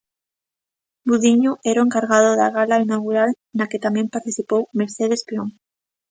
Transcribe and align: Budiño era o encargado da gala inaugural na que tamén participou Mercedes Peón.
Budiño 1.09 1.51
era 1.71 1.81
o 1.83 1.85
encargado 1.87 2.29
da 2.39 2.47
gala 2.57 2.83
inaugural 2.85 3.29
na 3.57 3.65
que 3.71 3.83
tamén 3.85 4.13
participou 4.15 4.61
Mercedes 4.79 5.21
Peón. 5.27 5.49